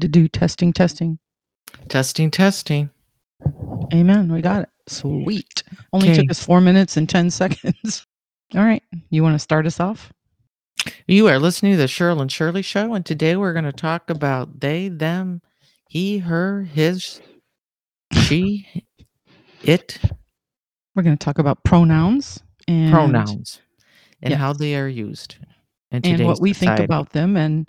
[0.00, 1.18] Need to do testing, testing.
[1.90, 2.88] Testing, testing.
[3.92, 4.32] Amen.
[4.32, 4.70] We got it.
[4.86, 5.62] Sweet.
[5.92, 6.22] Only Okay.
[6.22, 8.06] took us four minutes and 10 seconds.
[8.54, 8.82] All right.
[9.10, 10.10] You want to start us off?
[11.06, 14.08] You are listening to the Cheryl and Shirley show, and today we're going to talk
[14.08, 15.42] about they, them,
[15.90, 17.20] he, her, his,
[18.14, 18.66] she,
[19.62, 19.98] it,
[20.94, 23.60] We're going to talk about pronouns and pronouns,
[24.22, 25.36] and how they are used.
[25.92, 27.68] And what we think about them and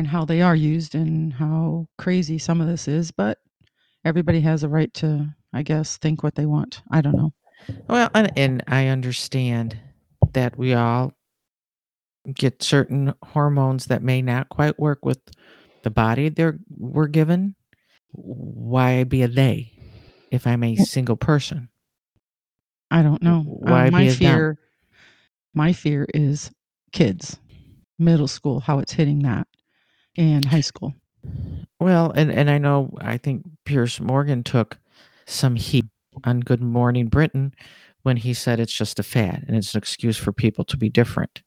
[0.00, 3.36] and how they are used and how crazy some of this is, but
[4.02, 6.80] everybody has a right to, I guess, think what they want.
[6.90, 7.34] I don't know.
[7.86, 9.78] Well, and, and I understand
[10.32, 11.12] that we all
[12.32, 15.20] get certain hormones that may not quite work with
[15.82, 17.54] the body they're we're given.
[18.12, 19.70] Why be a they
[20.30, 21.68] if I'm a single person?
[22.90, 23.40] I don't know.
[23.66, 24.16] Uh, Why my be a them?
[24.18, 24.58] fear
[25.52, 26.50] my fear is
[26.92, 27.38] kids,
[27.98, 29.46] middle school, how it's hitting that,
[30.20, 30.94] and high school.
[31.80, 34.78] Well, and and I know I think Piers Morgan took
[35.26, 35.86] some heat
[36.24, 37.54] on Good Morning Britain
[38.02, 40.88] when he said it's just a fad and it's an excuse for people to be
[40.88, 41.42] different.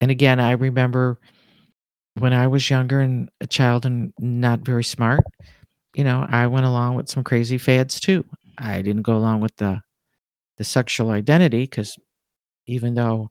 [0.00, 1.18] And again, I remember
[2.18, 5.24] when I was younger and a child and not very smart,
[5.94, 8.24] you know, I went along with some crazy fads too.
[8.58, 9.82] I didn't go along with the
[10.56, 11.96] the sexual identity because
[12.66, 13.30] even though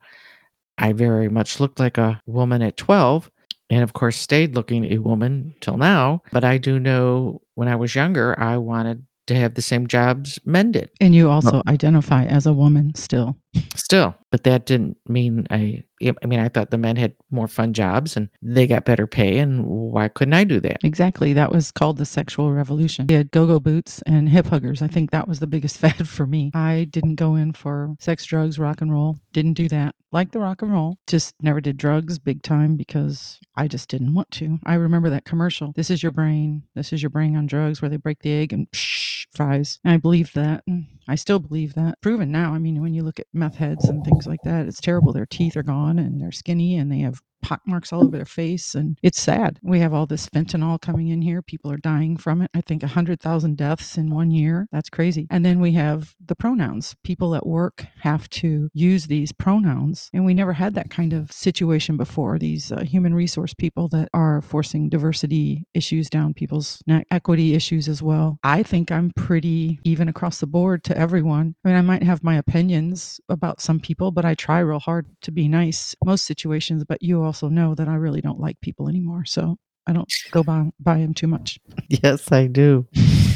[0.78, 3.31] I very much looked like a woman at 12
[3.70, 7.76] and of course stayed looking a woman till now, but I do know when I
[7.76, 10.90] was younger I wanted to have the same jobs men did.
[11.02, 13.38] And you also identify as a woman still.
[13.75, 17.73] Still, but that didn't mean I I mean I thought the men had more fun
[17.73, 20.84] jobs and they got better pay and why couldn't I do that?
[20.84, 21.34] Exactly.
[21.34, 23.08] That was called the sexual revolution.
[23.08, 24.81] We had go-go boots and hip huggers.
[24.81, 26.52] I think that was the biggest fad for me.
[26.53, 29.18] I didn't go in for sex, drugs, rock and roll.
[29.34, 29.96] Didn't do that.
[30.12, 30.97] Like the rock and roll.
[31.07, 34.57] Just never did drugs big time because I just didn't want to.
[34.66, 35.74] I remember that commercial.
[35.75, 36.63] This is your brain.
[36.75, 39.80] This is your brain on drugs where they break the egg and psh, fries.
[39.84, 40.63] And I believed that.
[40.68, 42.00] and I still believe that.
[42.01, 42.53] Proven now.
[42.53, 45.13] I mean, when you look at heads and things like that, it's terrible.
[45.13, 48.25] Their teeth are gone and they're skinny and they have pock marks all over their
[48.25, 49.59] face and it's sad.
[49.61, 51.44] We have all this fentanyl coming in here.
[51.44, 52.50] People are dying from it.
[52.56, 54.67] I think 100000 deaths in one year.
[54.72, 55.28] That's crazy.
[55.29, 56.95] And then we have the pronouns.
[57.03, 61.31] People at work have to use these pronouns and we never had that kind of
[61.31, 62.39] situation before.
[62.39, 67.88] These uh, human resource people that are forcing diversity issues down people's neck equity issues
[67.88, 68.39] as well.
[68.44, 71.53] I think i'm pretty even across the board to everyone.
[71.63, 75.06] I mean i might have my opinions about some people but i try real hard
[75.22, 78.88] to be nice most situations but you also know that i really don't like people
[78.88, 79.57] anymore so
[79.88, 81.59] i don't go by, by them too much
[81.90, 82.88] Yes, I do.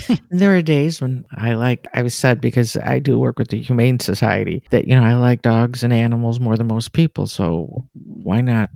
[0.30, 3.62] there are days when I like, I was sad because I do work with the
[3.62, 7.28] Humane Society that, you know, I like dogs and animals more than most people.
[7.28, 8.70] So why not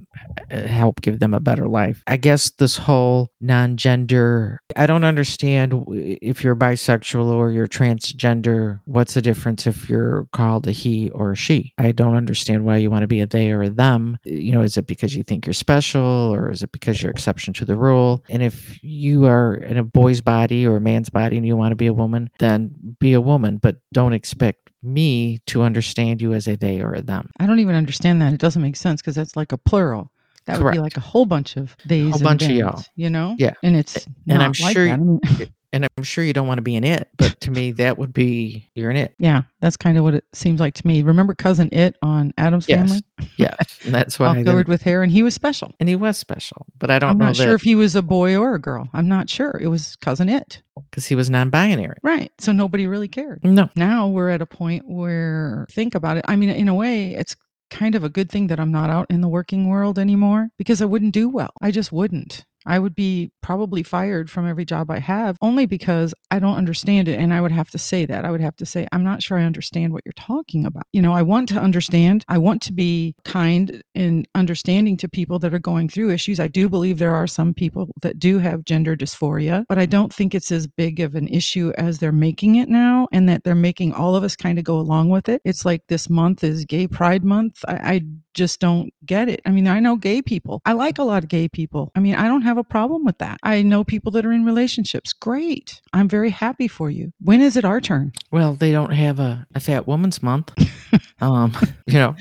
[0.52, 2.04] uh, help give them a better life?
[2.08, 8.80] I guess this whole non gender, I don't understand if you're bisexual or you're transgender.
[8.86, 11.74] What's the difference if you're called a he or a she?
[11.78, 14.18] I don't understand why you want to be a they or a them.
[14.24, 17.54] You know, is it because you think you're special or is it because you're exception
[17.56, 18.24] to the rule?
[18.30, 21.72] And if you are in a boy's body or a man's body and you want
[21.72, 26.34] to be a woman, then be a woman, but don't expect me to understand you
[26.34, 27.30] as a they or a them.
[27.40, 30.12] i don't even understand that it doesn't make sense because that's like a plural
[30.46, 32.84] that would be like a whole bunch of theys a whole and bunch of y'all.
[32.98, 33.54] you know Yeah.
[33.64, 34.94] and it's And not I'm sure that.
[34.94, 35.22] I mean,
[35.74, 38.14] And I'm sure you don't want to be in it, but to me, that would
[38.14, 39.14] be you're in it.
[39.20, 42.68] yeah that's kind of what it seems like to me remember cousin it on Addams
[42.70, 42.80] Yes.
[42.80, 43.02] family
[43.38, 43.80] Yes.
[43.86, 44.36] And that's all why.
[44.36, 47.10] then- covered with hair and he was special and he was special, but I don't
[47.12, 49.30] i'm know not that sure if he was a boy or a girl i'm not
[49.30, 51.98] sure it was cousin it because he was non binary.
[52.04, 53.70] right so nobody really cared No.
[53.76, 57.36] now we're at a point where think about it i mean in a way it's
[57.70, 60.82] kind of a good thing that i'm not out in the working world anymore because
[60.82, 64.90] i wouldn't do well i just wouldn't I would be probably fired from every job
[64.90, 67.20] I have only because I don't understand it.
[67.20, 68.26] And I would have to say that.
[68.26, 70.84] I would have to say, I'm not sure I understand what you're talking about.
[70.94, 72.26] You know, I want to understand.
[72.28, 76.40] I want to be kind and understanding to people that are going through issues.
[76.40, 80.14] I do believe there are some people that do have gender dysphoria, but I don't
[80.14, 83.56] think it's as big of an issue as they're making it now and that they're
[83.56, 85.42] making all of us kind of go along with it.
[85.44, 87.64] It's like this month is Gay Pride Month.
[87.68, 88.02] I, I
[88.34, 89.42] just don't get it.
[89.46, 90.62] I mean, I know gay people.
[90.66, 91.92] I like a lot of gay people.
[91.96, 93.38] I mean, I don't have a problem with that.
[93.44, 95.14] I know people that are in relationships.
[95.14, 95.82] Great.
[95.94, 97.12] I'm very happy for you.
[97.22, 98.12] When is it our turn?
[98.32, 100.52] Well, they don't have a, a fat woman's month.
[101.22, 101.54] um,
[101.88, 102.16] you know,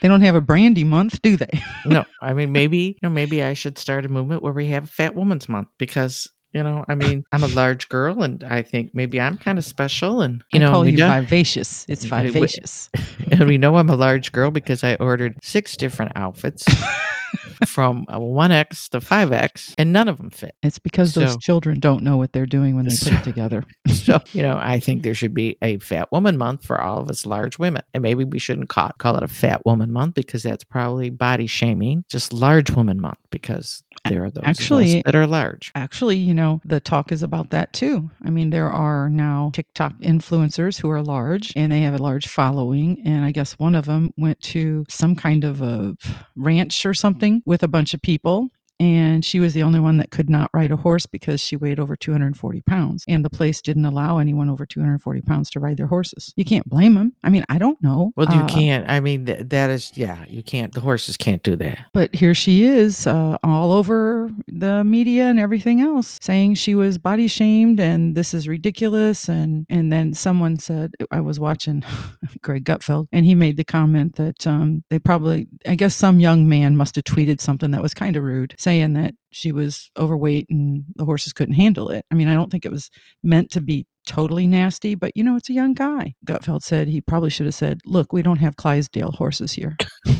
[0.00, 1.62] They don't have a brandy month, do they?
[1.84, 4.88] no, I mean, maybe, you know, maybe I should start a movement where we have
[4.88, 8.94] Fat Woman's Month because, you know, I mean, I'm a large girl and I think
[8.94, 10.20] maybe I'm kind of special.
[10.22, 11.84] And, you I know, call you know, vivacious.
[11.88, 12.90] It's vivacious.
[13.30, 16.64] and we know I'm a large girl because I ordered six different outfits
[17.66, 20.54] from a 1X to 5X, and none of them fit.
[20.62, 23.64] It's because those children don't know what they're doing when they put So- it together.
[24.00, 27.10] So, you know, I think there should be a fat woman month for all of
[27.10, 27.82] us large women.
[27.92, 31.46] And maybe we shouldn't call, call it a fat woman month because that's probably body
[31.46, 32.04] shaming.
[32.08, 35.70] Just large woman month because there are those Actually- that are large.
[35.74, 38.10] Actually, you know, the talk is about that too.
[38.24, 42.28] I mean, there are now TikTok influencers who are large and they have a large
[42.28, 43.02] following.
[43.04, 45.96] And I guess one of them went to some kind of a
[46.36, 48.48] ranch or something with a bunch of people.
[48.80, 51.78] And she was the only one that could not ride a horse because she weighed
[51.78, 53.04] over 240 pounds.
[53.06, 56.32] And the place didn't allow anyone over 240 pounds to ride their horses.
[56.36, 57.12] You can't blame them.
[57.22, 58.12] I mean, I don't know.
[58.16, 58.88] Well, you Uh, can't.
[58.90, 60.72] I mean, th- that is, yeah, you can't.
[60.72, 61.78] The horses can't do that.
[61.92, 66.96] But here she is, uh, all over the media and everything else, saying she was
[66.96, 69.28] body shamed and this is ridiculous.
[69.28, 71.84] And and then someone said, I was watching
[72.42, 76.48] Greg Gutfeld, and he made the comment that um, they probably, I guess, some young
[76.48, 80.46] man must have tweeted something that was kind of rude, saying that she was overweight
[80.48, 82.04] and the horses couldn't handle it.
[82.10, 82.88] I mean, I don't think it was
[83.22, 86.14] meant to be totally nasty, but you know, it's a young guy.
[86.26, 89.76] Gutfeld said he probably should have said, Look, we don't have Clydesdale horses here.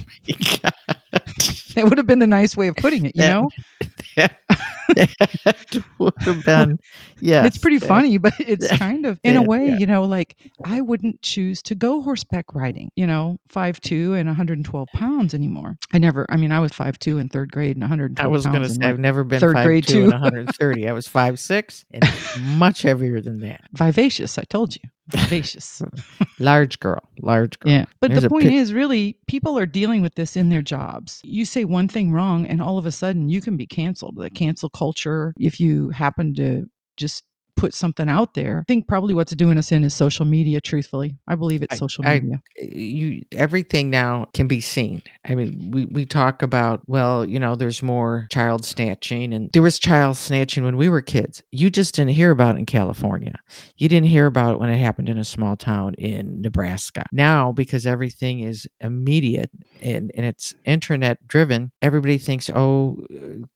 [1.73, 3.49] Oh that would have been the nice way of putting it, you That- know?
[5.45, 6.79] that would have been,
[7.21, 7.45] yeah.
[7.45, 9.79] it's pretty funny, but it's kind of in a way, yeah.
[9.79, 14.29] you know, like I wouldn't choose to go horseback riding, you know, five two and
[14.29, 15.79] 112 pounds anymore.
[15.93, 18.47] I never, I mean, I was five two in third grade and 112 I was
[18.47, 20.89] going to say, I've never been third grade two and 130.
[20.89, 22.05] I was five six and
[22.59, 23.63] much heavier than that.
[23.73, 24.39] vivacious.
[24.39, 25.83] I told you, vivacious.
[26.39, 27.73] Large girl, large girl.
[27.73, 27.85] Yeah.
[28.01, 31.21] But There's the point pic- is, really, people are dealing with this in their jobs.
[31.23, 34.17] You say one thing wrong, and all of a sudden you can be canceled.
[34.17, 36.69] The cancel culture, if you happen to
[37.01, 37.25] just
[37.57, 41.15] put something out there, I think probably what's doing us in is social media, truthfully.
[41.29, 42.41] I believe it's social I- media.
[42.59, 45.03] Eh, you everything now can be seen.
[45.29, 49.63] I mean, we, we talk about, well, you know, there's more child snatching and there
[49.63, 51.43] was child snatching when we were kids.
[51.53, 53.35] You just didn't hear about it in California.
[53.77, 57.05] You didn't hear about it when it happened in a small town in Nebraska.
[57.13, 59.51] Now, because everything is immediate
[59.83, 63.05] and, and it's internet driven, everybody thinks, oh,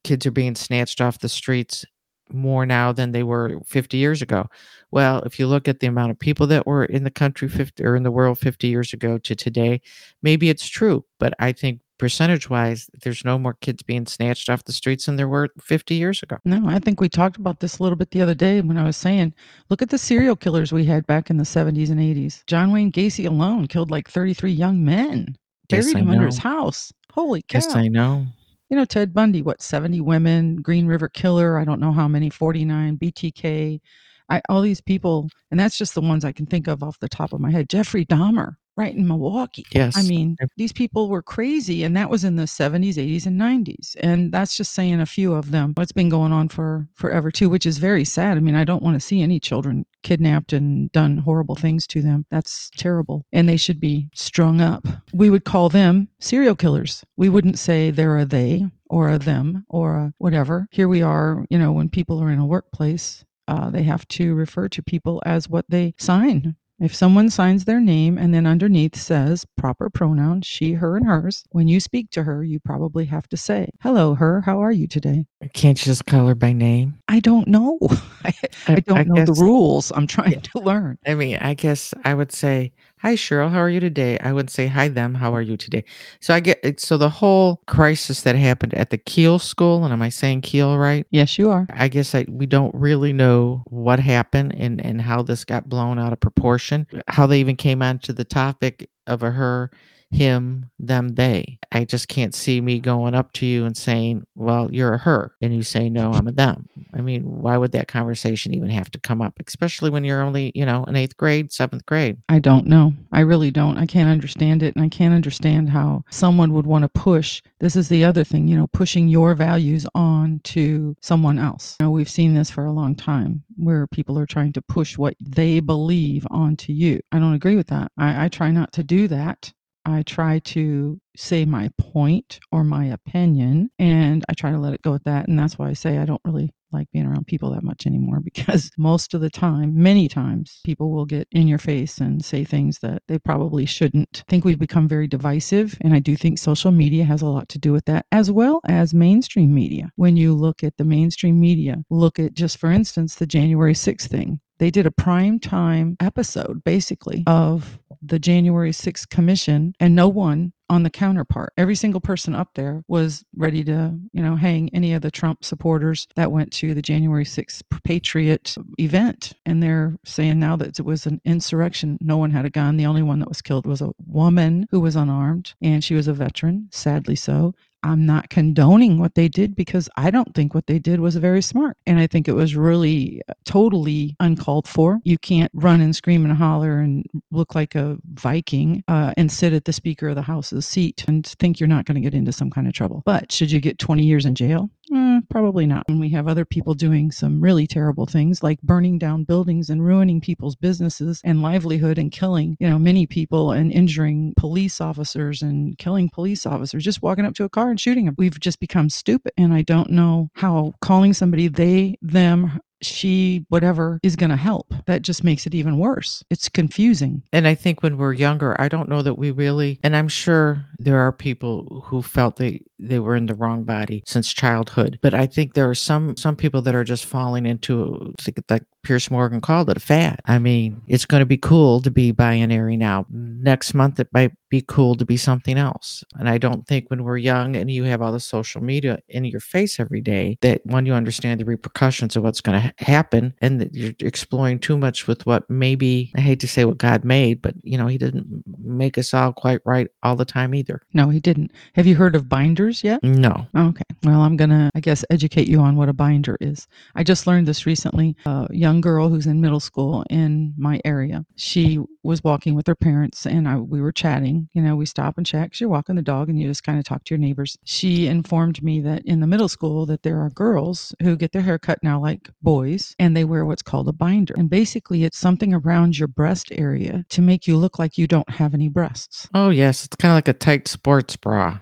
[0.03, 1.87] kids are being snatched off the streets
[2.35, 4.49] more now than they were 50 years ago.
[4.91, 7.83] Well, if you look at the amount of people that were in the country 50
[7.85, 9.81] or in the world 50 years ago to today,
[10.23, 14.65] maybe it's true, but I think percentage wise, there's no more kids being snatched off
[14.65, 16.37] the streets than there were 50 years ago.
[16.45, 18.85] No, I think we talked about this a little bit the other day when I
[18.85, 19.35] was saying,
[19.71, 22.45] look at the serial killers we had back in the 70s and 80s.
[22.47, 25.37] John Wayne Gacy alone killed like 33 young men,
[25.71, 26.93] Yes, buried I them under his house.
[27.13, 27.59] Holy cow.
[27.59, 28.27] Yes, I know.
[28.75, 32.29] You know, Ted Bundy, what, 70 women, Green River Killer, I don't know how many,
[32.29, 33.81] 49, BTK,
[34.29, 35.29] I, all these people.
[35.53, 37.69] And that's just the ones I can think of off the top of my head.
[37.69, 39.65] Jeffrey Dahmer, right in Milwaukee.
[39.71, 39.97] Yes.
[39.97, 43.97] I mean, these people were crazy, and that was in the 70s, 80s, and 90s.
[44.01, 45.75] And that's just saying a few of them.
[45.79, 48.37] It's been going on for forever, too, which is very sad.
[48.37, 52.03] I mean, I don't want to see any children kidnapped and done horrible things to
[52.03, 52.27] them.
[52.31, 53.25] That's terrible.
[53.33, 54.87] And they should be strung up.
[55.13, 57.05] We would call them serial killers.
[57.17, 60.69] We wouldn't say they're a they or a them or a whatever.
[60.71, 64.35] Here we are, you know, when people are in a workplace, uh, they have to
[64.35, 66.57] refer to people as what they sign.
[66.81, 71.45] If someone signs their name and then underneath says proper pronouns, she, her, and hers,
[71.51, 74.89] when you speak to her, you probably have to say, Hello, her, how are you
[74.89, 75.25] today?
[75.53, 76.99] Can't you just call her by name?
[77.07, 77.79] I don't know.
[78.25, 78.33] I,
[78.67, 79.93] I don't know the rules.
[79.95, 80.41] I'm trying Yeah.
[80.41, 80.99] to learn.
[81.07, 82.73] I mean, I guess I would say,
[83.05, 83.53] "Hi, Cheryl.
[83.53, 85.15] How are you today?" I would say, "Hi, them.
[85.15, 85.85] How are you today?"
[86.21, 86.81] So I get.
[86.81, 90.79] So the whole crisis that happened at the Kiel school, and am I saying Kiel
[90.79, 91.07] right?
[91.11, 91.67] Yes, you are.
[91.73, 95.99] I guess I, we don't really know what happened and, and how this got blown
[96.01, 96.87] out of proportion.
[97.09, 99.71] How they even came onto the topic of a her,
[100.11, 101.59] him, them, they.
[101.73, 105.33] I just can't see me going up to you and saying, "Well, you're a her,"
[105.41, 108.91] and you say, "No, I'm a them." I mean, why would that conversation even have
[108.93, 112.17] to come up, especially when you're only, you know, in eighth grade, seventh grade?
[112.29, 112.93] I don't know.
[113.13, 113.79] I really don't.
[113.79, 114.77] I can't understand it.
[114.77, 117.43] And I can't understand how someone would want to push.
[117.59, 121.77] This is the other thing, you know, pushing your values on to someone else.
[121.81, 124.97] You know, we've seen this for a long time where people are trying to push
[124.97, 127.01] what they believe onto you.
[127.11, 127.91] I don't agree with that.
[127.99, 129.53] I, I try not to do that.
[129.85, 134.83] I try to say my point or my opinion and I try to let it
[134.83, 135.29] go at that.
[135.29, 138.21] And that's why I say I don't really like being around people that much anymore
[138.25, 142.45] because most of the time, many times, people will get in your face and say
[142.45, 144.25] things that they probably shouldn't.
[144.27, 145.79] I think we've become very divisive.
[145.81, 148.61] And I do think social media has a lot to do with that, as well
[148.67, 149.91] as mainstream media.
[149.97, 154.09] When you look at the mainstream media, look at just for instance, the January 6th
[154.09, 154.41] thing.
[154.59, 160.53] They did a prime time episode basically of the January 6th commission, and no one
[160.71, 161.53] on the counterpart.
[161.57, 165.45] Every single person up there was ready to, you know, hang any of the Trump
[165.45, 169.33] supporters that went to the January 6th Patriot event.
[169.45, 171.99] And they're saying now that it was an insurrection.
[172.01, 172.77] No one had a gun.
[172.77, 176.09] The only one that was killed was a woman who was unarmed and she was
[176.09, 177.55] a veteran, sadly so.
[177.85, 181.43] I'm not condoning what they did because I don't think what they did was very
[181.43, 181.77] smart.
[181.87, 185.01] And I think it was really uh, totally uncalled for.
[185.05, 189.53] You can't run and scream and holler and look like a Viking uh, and sit
[189.53, 192.33] at the Speaker of the House's seat and think you're not going to get into
[192.33, 193.03] some kind of trouble.
[193.05, 194.71] But should you get 20 years in jail?
[194.93, 195.85] Mm, probably not.
[195.89, 199.85] And we have other people doing some really terrible things like burning down buildings and
[199.85, 205.43] ruining people's businesses and livelihood and killing, you know, many people and injuring police officers
[205.43, 208.15] and killing police officers, just walking up to a car and shooting them.
[208.19, 209.33] We've just become stupid.
[209.39, 214.75] And I don't know how calling somebody they, them, she, whatever, is going to help.
[214.87, 216.23] That just makes it even worse.
[216.31, 217.23] It's confusing.
[217.33, 220.67] And I think when we're younger, I don't know that we really, and I'm sure
[220.79, 224.99] there are people who felt they they were in the wrong body since childhood.
[225.03, 228.15] But I think there are some some people that are just falling into
[228.51, 230.21] like Piers Morgan called it a fad.
[230.27, 233.07] I mean, it's going to be cool to be binary now.
[233.11, 236.05] Next month it might be cool to be something else.
[236.15, 239.25] And I don't think when we're young and you have all the social media in
[239.25, 243.35] your face every day that when you understand the repercussions of what's going to happen
[243.41, 247.05] and that you're exploring too much with what maybe I hate to say what God
[247.05, 250.74] made, but you know, he didn't make us all quite right all the time either.
[250.93, 251.53] No, he didn't.
[251.75, 253.03] Have you heard of binders yet?
[253.03, 253.47] No.
[253.57, 253.85] Okay.
[254.03, 256.67] Well, I'm going to, I guess, educate you on what a binder is.
[256.95, 258.17] I just learned this recently.
[258.27, 262.75] A young girl who's in middle school in my area, she was walking with her
[262.75, 264.49] parents and I, we were chatting.
[264.53, 266.79] You know, we stop and chat because you're walking the dog and you just kind
[266.79, 267.57] of talk to your neighbors.
[267.65, 271.43] She informed me that in the middle school that there are girls who get their
[271.43, 274.35] hair cut now like boys and they wear what's called a binder.
[274.37, 278.29] And basically it's something around your breast area to make you look like you don't
[278.29, 279.29] have any breasts.
[279.35, 279.85] Oh, yes.
[279.85, 281.59] It's kind of like a tight sports bra.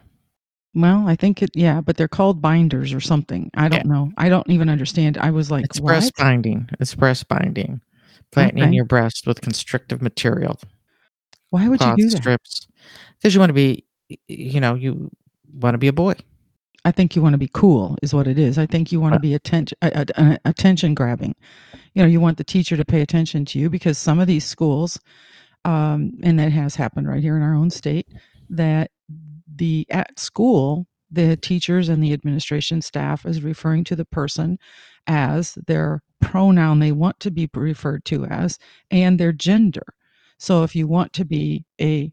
[0.75, 3.50] Well, I think it, yeah, but they're called binders or something.
[3.54, 3.92] I don't Yeah.
[3.92, 4.12] know.
[4.16, 5.18] I don't even understand.
[5.18, 6.68] I was like, It's breast binding.
[6.80, 7.80] It's breast binding.
[8.32, 8.75] Flattening Okay.
[8.75, 10.58] your breast with constrictive material.
[11.50, 12.16] Why would you cloth do that?
[12.16, 12.66] strips.
[13.18, 13.84] Because you want to be,
[14.28, 15.11] you know, you
[15.52, 16.14] want to be a boy.
[16.87, 18.56] I think you want to be cool, is what it is.
[18.58, 21.34] I think you want to be attention uh, uh, attention grabbing.
[21.94, 24.44] You know, you want the teacher to pay attention to you because some of these
[24.46, 24.99] schools,
[25.66, 28.08] um, and that has happened right here in our own state,
[28.52, 28.90] that
[29.56, 34.59] the at school the teachers and the administration staff is referring to the person
[35.06, 38.59] as their pronoun they want to be referred to as
[38.90, 39.85] and their gender.
[40.38, 42.11] So if you want to be a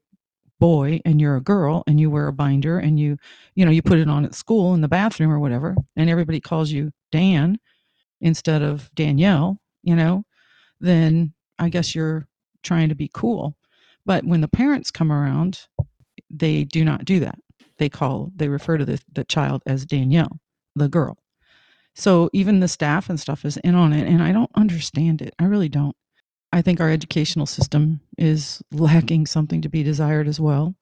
[0.59, 3.17] boy and you're a girl and you wear a binder and you
[3.55, 6.41] you know you put it on at school in the bathroom or whatever and everybody
[6.41, 7.57] calls you Dan
[8.21, 10.23] instead of Danielle, you know,
[10.81, 12.27] then I guess you're
[12.63, 13.55] trying to be cool.
[14.05, 15.67] But when the parents come around,
[16.29, 17.39] they do not do that.
[17.77, 20.39] They call they refer to the, the child as Danielle,
[20.75, 21.17] the girl.
[21.95, 25.33] So even the staff and stuff is in on it and I don't understand it.
[25.39, 25.95] I really don't.
[26.51, 30.75] I think our educational system is lacking something to be desired as well.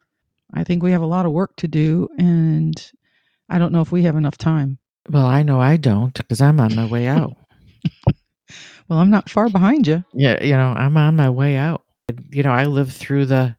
[0.54, 2.92] I think we have a lot of work to do and
[3.50, 4.80] I don't know if we have enough time.
[5.10, 7.36] Well, I know I don't because I'm on my way out.
[8.88, 10.04] Well, I'm not far behind you.
[10.14, 11.84] yeah, you know, I'm on my way out.
[12.30, 13.57] You know, I lived through the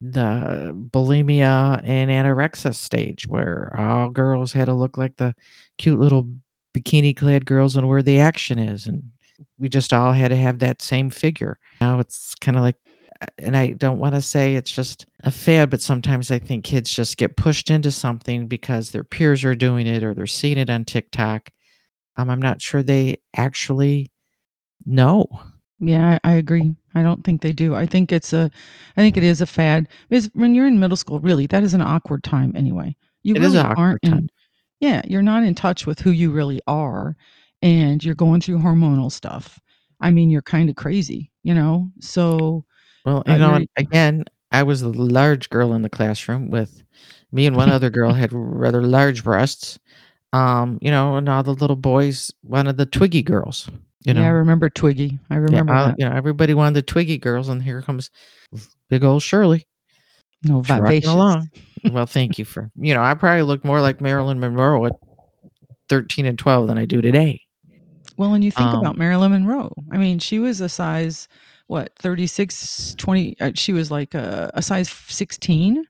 [0.00, 5.34] the bulimia and anorexia stage where all girls had to look like the
[5.78, 6.28] cute little
[6.74, 9.02] bikini clad girls and where the action is and
[9.58, 11.58] we just all had to have that same figure.
[11.80, 12.76] Now it's kind of like
[13.38, 16.92] and I don't want to say it's just a fad, but sometimes I think kids
[16.92, 20.70] just get pushed into something because their peers are doing it or they're seeing it
[20.70, 21.50] on TikTok.
[22.16, 24.10] Um, I'm not sure they actually
[24.84, 25.26] know.
[25.80, 26.74] Yeah, I, I agree.
[26.94, 27.74] I don't think they do.
[27.74, 28.50] I think it's a,
[28.96, 29.88] I think it is a fad.
[30.08, 32.96] Because when you're in middle school, really, that is an awkward time anyway.
[33.22, 34.30] You It really is aren't in,
[34.80, 37.16] yeah, you're not in touch with who you really are,
[37.62, 39.58] and you're going through hormonal stuff.
[40.00, 41.90] I mean, you're kind of crazy, you know.
[42.00, 42.64] So
[43.04, 46.82] Well, Uh, you know, again, I was the large girl in the classroom with
[47.32, 49.78] me and one other girl had rather large breasts.
[50.32, 53.68] Um, you know, and all the little boys wanted the Twiggy girls.
[54.04, 55.18] You know, yeah, I remember Twiggy.
[55.30, 58.10] I Yeah, remember you know, everybody wanted the Twiggy girls, and here comes
[58.90, 59.66] big old Shirley
[60.42, 61.08] No, vivacious.
[61.10, 61.48] along.
[61.90, 64.92] well, thank you for you know, I probably looked more like Marilyn Monroe at
[65.88, 67.40] thirteen and twelve than I do today.
[68.16, 69.72] Well, and you think about Um, Marilyn Monroe.
[69.90, 71.26] I mean, she was a size,
[71.66, 75.84] what, 36, 20, uh, she was like a, a size 16.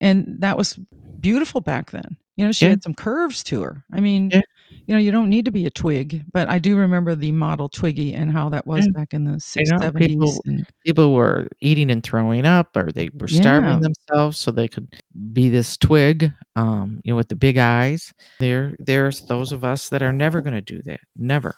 [0.00, 0.78] And that was
[1.20, 2.16] beautiful back then.
[2.36, 2.70] You know, she Yeah.
[2.70, 3.84] had some curves to her.
[3.92, 4.40] I mean, Yeah.
[4.72, 7.32] You you know, you don't need to be a twig, but I do remember the
[7.32, 8.92] model Twiggy and how that was Yeah.
[8.92, 12.90] back in the I six know people And people were eating and throwing up or
[12.92, 13.78] they were starving Yeah.
[13.80, 14.88] themselves so they could
[15.32, 19.88] be this twig um you know with the big eyes there there's those of us
[19.88, 21.54] that are never going to do that never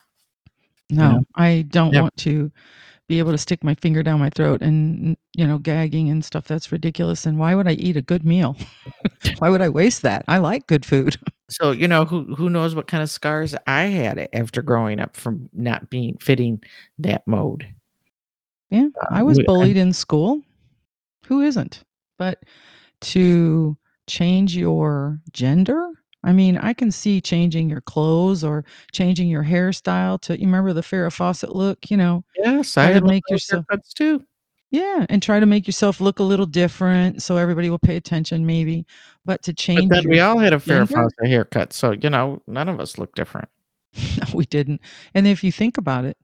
[0.90, 1.24] no, know?
[1.34, 2.02] I don't Never.
[2.02, 2.52] want to
[3.08, 6.46] be able to stick my finger down my throat and you know gagging and stuff.
[6.46, 7.26] That's ridiculous.
[7.26, 8.56] And why would I eat a good meal?
[9.38, 10.24] why would I waste that?
[10.28, 11.16] I like good food.
[11.50, 15.14] So you know who who knows what kind of scars i had after growing up
[15.16, 16.62] from not being fitting
[16.98, 17.66] that mode
[18.70, 20.40] Yeah, uh, I was bullied in school.
[21.26, 21.84] Who isn't?
[22.18, 22.42] But
[23.12, 25.90] to change your gender,
[26.22, 30.72] I mean, I can see changing your clothes or changing your hairstyle to you remember
[30.72, 32.24] the Farrah Fawcett look, you know.
[32.36, 34.22] yes i had make yourself- too
[34.74, 38.44] Yeah, and try to make yourself look a little different so everybody will pay attention
[38.44, 38.84] maybe.
[39.24, 40.58] But to but change then we all had a?
[40.58, 43.48] Fawcett haircut so you know none of us look different
[44.18, 44.80] No, we didn't.
[45.14, 46.18] And if you think about it,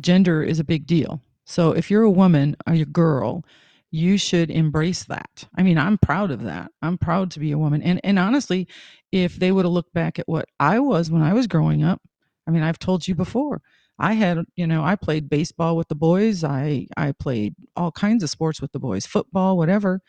[0.00, 1.22] gender is a big deal.
[1.44, 3.44] So if you're a woman or a girl,
[3.92, 5.46] you should embrace that.
[5.56, 6.72] I mean, I'm proud of that.
[6.82, 7.80] I'm proud to be a woman.
[7.82, 8.66] And and honestly,
[9.12, 12.02] if they would have looked back at what I was when I was growing up,
[12.48, 13.62] I mean, I've told you before.
[13.98, 16.44] I had, you know, I played baseball with the boys.
[16.44, 20.00] I I played all kinds of sports with the boys, football, whatever.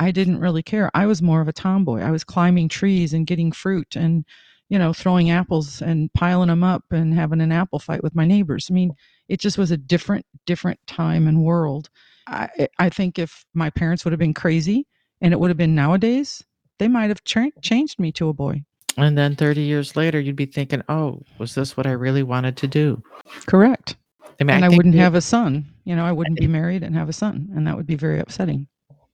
[0.00, 0.90] I didn't really care.
[0.94, 2.00] I was more of a tomboy.
[2.00, 4.24] I was climbing trees and getting fruit and
[4.68, 8.24] you know, throwing apples and piling them up and having an apple fight with my
[8.24, 8.68] neighbors.
[8.70, 8.92] I mean,
[9.28, 11.90] it just was a different, different time and world.
[12.26, 14.86] I, eh, I think if my parents would have been crazy
[15.20, 16.42] and it would have been nowadays,
[16.78, 18.64] they might have tra- changed me to a boy.
[18.96, 22.56] And then 30 years later you'd be thinking oh was this what i really wanted
[22.56, 23.02] to do
[23.46, 23.96] Correct.
[24.40, 25.66] i mean And I, think wouldn't we- have a son.
[25.84, 27.50] You know, I wouldn't be married and have a son.
[27.54, 28.66] And that would be very upsetting.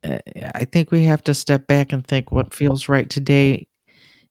[0.04, 0.18] uh,
[0.54, 3.66] I think we have to step back and think what feels right today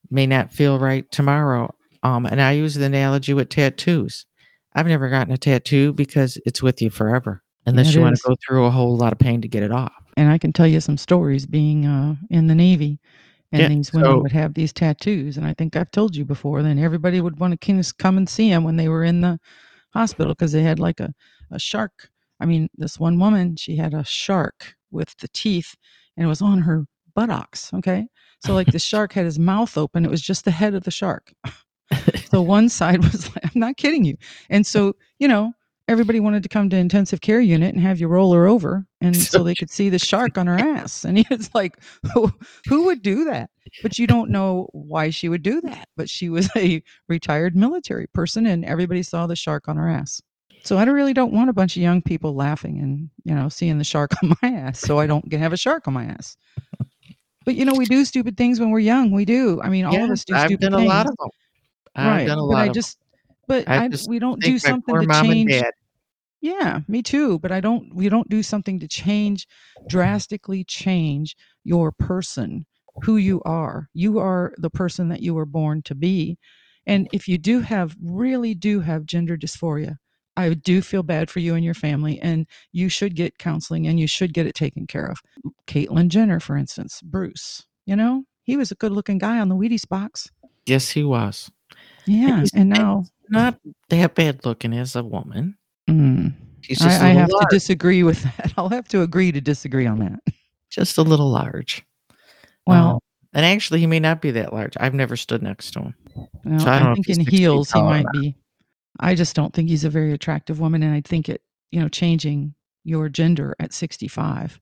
[0.09, 1.73] may not feel right tomorrow.
[2.03, 4.25] Um, and I use the analogy with tattoos.
[4.73, 8.21] I've never gotten a tattoo because it's with you forever, unless It you want to
[8.25, 9.91] go through a whole lot of pain to get it off.
[10.15, 12.99] And I can tell you some stories being uh, in the Navy.
[13.51, 15.37] And Yeah, these women so- would have these tattoos.
[15.37, 18.49] And I think I've told you before, then everybody would want to come and see
[18.49, 19.39] them when they were in the
[19.91, 21.13] hospital because they had like a,
[21.51, 22.09] a shark.
[22.39, 25.75] I mean, this one woman, she had a shark with the teeth
[26.15, 26.85] and it was on her
[27.15, 27.73] buttocks.
[27.73, 28.07] Okay.
[28.45, 30.91] So, like the shark had his mouth open, it was just the head of the
[30.91, 31.33] shark.
[32.31, 34.15] so, one side was like, I'm not kidding you.
[34.49, 35.53] And so, you know,
[35.89, 39.15] everybody wanted to come to intensive care unit and have you roll her over and
[39.31, 41.03] so they could see the shark on her ass.
[41.03, 41.77] And it's like
[42.13, 42.31] who,
[42.67, 43.49] who would do that?
[43.81, 45.87] But you don't know why she would do that.
[45.97, 50.21] But she was a retired military person and everybody saw the shark on her ass.
[50.63, 53.49] So i don't- really don't want a bunch of young people laughing and you know
[53.49, 56.37] seeing the shark on my ass so i don't have a shark on my ass.
[57.45, 59.11] But you know we do stupid things when we're young.
[59.11, 59.59] We do.
[59.63, 61.11] I mean all of us do I've stupid done a lot things.
[61.11, 61.29] of them.
[61.95, 62.27] I've right.
[62.27, 62.99] done a but lot i just
[63.47, 65.63] but I I, we don't do something to change.
[66.41, 67.39] Yeah, me too.
[67.39, 67.93] But I don't.
[67.93, 69.47] We don't do something to change,
[69.87, 72.65] drastically change your person,
[73.03, 73.89] who you are.
[73.93, 76.37] You are the person that you were born to be,
[76.85, 79.97] and if you do have, really do have gender dysphoria,
[80.37, 83.99] I do feel bad for you and your family, and you should get counseling and
[83.99, 85.19] you should get it taken care of.
[85.67, 87.65] Caitlyn Jenner, for instance, Bruce.
[87.85, 90.29] You know, he was a good-looking guy on the Wheaties box.
[90.65, 91.51] Yes, he was
[92.05, 93.05] Yeah, he's- and now.
[93.29, 95.57] not that bad looking as a woman.
[95.89, 98.53] Mm, just I, have large, to disagree with that.
[98.57, 100.19] I'll have to agree to disagree on that.
[100.69, 101.85] just a little large.
[102.67, 102.99] Well, Um,
[103.33, 104.75] and actually, he may not be that large.
[104.79, 105.95] I've never stood next to him.
[106.45, 108.35] Well, So I I, think in heels he might be.
[108.99, 111.87] I just don't think he's a very attractive woman, and I think it, you know,
[111.89, 114.59] changing your gender at 65.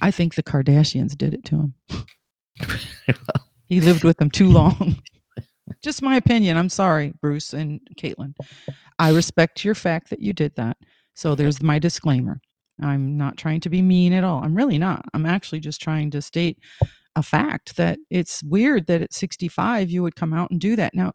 [0.00, 1.74] I think the Kardashians did it to him.
[3.68, 4.96] He lived with them too long.
[5.82, 6.56] just my opinion.
[6.56, 8.34] I'm sorry, Bruce and Caitlyn.
[8.98, 10.76] I respect your fact that you did that.
[11.14, 12.40] So there's my disclaimer.
[12.80, 14.42] I'm not trying to be mean at all.
[14.42, 15.04] I'm really not.
[15.14, 16.58] I'm actually just trying to state
[17.16, 20.94] a fact that it's weird that at 65 you would come out and do that.
[20.94, 21.12] Now,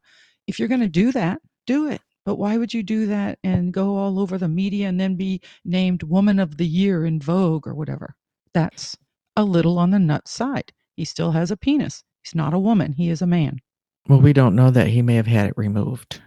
[0.48, 2.02] if you're going to do that, do it.
[2.26, 5.42] But why would you do that and go all over the media and then be
[5.66, 8.16] named Woman of the Year in Vogue or whatever?
[8.54, 8.98] That's
[9.36, 10.72] a little on the nut side.
[10.96, 12.04] He still has a penis.
[12.24, 12.94] He's not a woman.
[12.94, 13.60] He is a man.
[14.08, 16.22] Well, we don't know that he may have had it removed.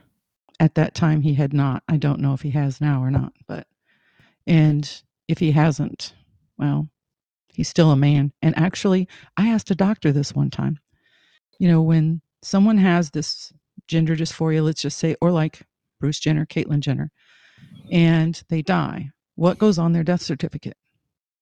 [0.59, 1.83] At that time, he had not.
[1.89, 3.33] I don't know if he has now or not.
[3.47, 3.67] But,
[4.47, 4.91] and
[5.29, 6.15] if he hasn't,
[6.57, 6.89] well,
[7.53, 8.33] he's still a man.
[8.41, 10.79] And actually, I asked a doctor this one time.
[11.59, 13.53] You know, when someone has this
[13.89, 15.61] gender dysphoria, let's just say, or like
[16.01, 17.11] Bruce Jenner, Caitlyn Jenner,
[17.91, 20.77] and they die, what goes on their death certificate?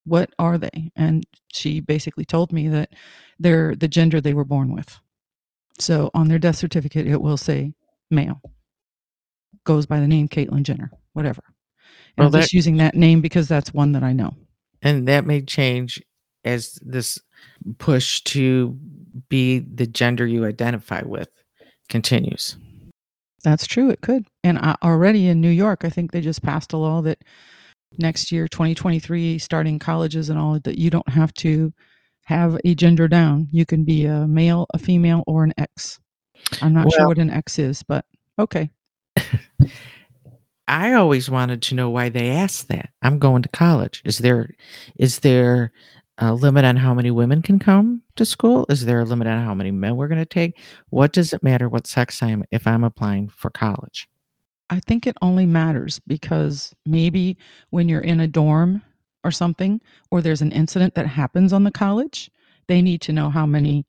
[0.05, 0.90] What are they?
[0.97, 2.90] And she basically told me that
[3.38, 4.99] they're the gender they were born with.
[5.78, 7.72] So on their death certificate, it will say
[8.10, 8.40] male.
[9.64, 11.42] Goes by the name Caitlyn Jenner, whatever.
[12.16, 14.34] And Well, I'm just using that name because that's one that I know.
[14.82, 16.02] and that may change
[16.44, 17.18] as this
[17.78, 18.78] push to
[19.30, 21.30] be the gender you identify with
[21.88, 22.56] continues.
[23.42, 23.90] That's true.
[23.90, 24.26] It could.
[24.42, 27.22] And uh, already in New York, I think they just passed a law that
[27.98, 31.72] next year, 2023, starting colleges and all, that you don't have to
[32.24, 33.48] have a gender down.
[33.52, 36.00] You can be a male, a female, or an X.
[36.60, 38.04] I'm not sure what an X is, but
[38.38, 38.70] okay.
[40.68, 42.90] I always wanted to know why they asked that.
[43.02, 44.02] I'm going to college.
[44.04, 44.50] Is there
[44.98, 45.72] is there
[46.18, 48.64] a limit on how many women can come to school?
[48.68, 50.58] Is there a limit on how many men we're going to take?
[50.90, 54.08] What does it matter what sex I am if I'm applying for college?
[54.70, 57.37] I think it only matters because maybe
[57.70, 58.82] when you're in a dorm
[59.24, 62.30] or something, or there's an incident that happens on the college,
[62.68, 63.87] they need to know how many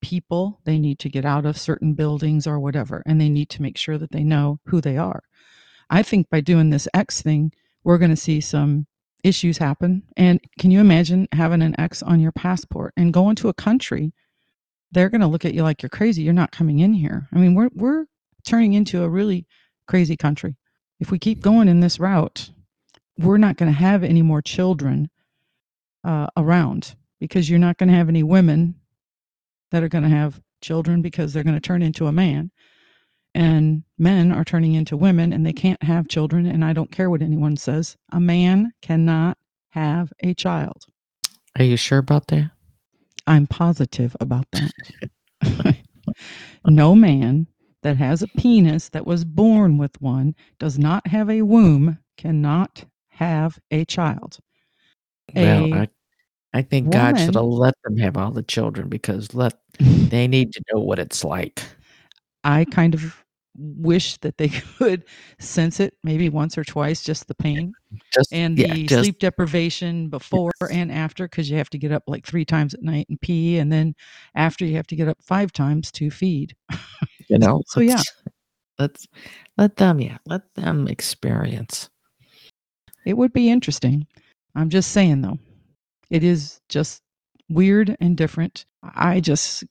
[0.00, 3.02] people they need to get out of certain buildings or whatever.
[3.06, 5.22] And they need to make sure that they know who they are.
[5.90, 7.52] I think by doing this X thing,
[7.84, 8.86] we're going to see some
[9.24, 10.02] issues happen.
[10.16, 14.12] And can you imagine having an X on your passport and going to a country?
[14.92, 16.22] They're going to look at you like you're crazy.
[16.22, 17.28] You're not coming in here.
[17.32, 18.06] I mean, we're we're
[18.46, 19.46] turning into a really
[19.86, 20.56] crazy country.
[21.00, 22.50] If we keep going in this route,
[23.18, 25.10] we're not going to have any more children
[26.04, 28.74] uh, around because you're not going to have any women
[29.70, 32.50] that are going to have children because they're going to turn into a man.
[33.34, 36.46] And men are turning into women and they can't have children.
[36.46, 37.96] And I don't care what anyone says.
[38.12, 39.36] A man cannot
[39.70, 40.84] have a child.
[41.58, 42.50] Are you sure about that?
[43.26, 45.76] I'm positive about that.
[46.66, 47.46] no man
[47.82, 52.84] that has a penis that was born with one does not have a womb cannot
[53.18, 54.38] have a child.
[55.34, 55.88] well, A I,
[56.54, 60.52] I think God should have let them have all the children because let they need
[60.52, 61.62] to know what it's like.
[62.44, 63.24] I kind of
[63.56, 65.04] wish that they could
[65.40, 67.72] sense it maybe once or twice, just the pain
[68.12, 70.70] Just and yeah, the just sleep deprivation before Yes.
[70.70, 73.58] and after because you have to get up like three times at night and pee.
[73.58, 73.94] And then
[74.34, 76.54] after you have to get up five times to feed.
[77.28, 77.62] you know.
[77.68, 78.00] So, yeah.
[78.78, 79.06] let's
[79.56, 81.90] let them yeah let them experience.
[83.08, 84.06] It would be interesting.
[84.54, 85.38] I'm just saying, though,
[86.10, 87.00] it is just
[87.48, 88.66] weird and different.
[88.82, 89.64] I just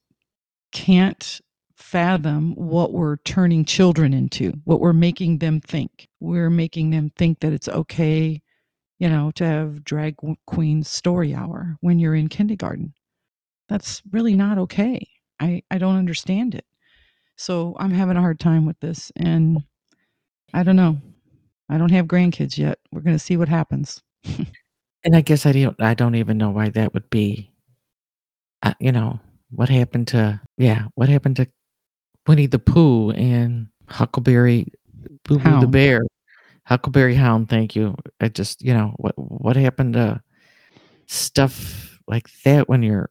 [0.72, 1.40] can't
[1.76, 6.08] fathom what we're turning children into, what we're making them think.
[6.20, 8.42] We're making them think that it's okay,
[8.98, 10.16] you know, to have drag
[10.48, 12.92] queen story hour when you're in kindergarten.
[13.70, 15.08] That's really not okay.
[15.40, 16.66] I, I don't understand it.
[17.36, 19.12] So I'm having a hard time with this.
[19.16, 19.64] And
[20.56, 20.98] I don't know.
[21.70, 22.80] I don't have grandkids yet.
[22.92, 24.02] We're going to see what happens.
[25.08, 27.50] And I guess I don't I don't even know why that would be.
[28.62, 31.48] Uh, you know what happened to yeah what happened to
[32.28, 34.68] Winnie the Pooh and Huckleberry
[35.24, 36.02] Boo Boo the Bear,
[36.66, 37.48] Huckleberry Hound.
[37.48, 37.96] Thank you.
[38.20, 40.22] I just you know what what happened to
[41.06, 43.10] stuff like that when you're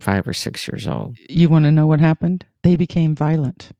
[0.00, 1.16] five or six years old.
[1.30, 2.44] You want to know what happened?
[2.62, 3.70] They became violent.